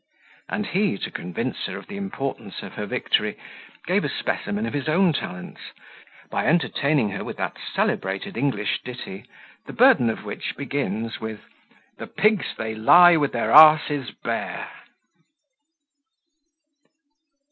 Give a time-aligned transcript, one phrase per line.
[0.49, 3.37] And he, to convince her of the importance of her victory,
[3.85, 5.61] gave a specimen of his own talents,
[6.31, 9.25] by entertaining her with that celebrated English ditty,
[9.67, 11.41] the burden of which begins with,
[11.97, 14.69] "The pigs they lie with their a s bare."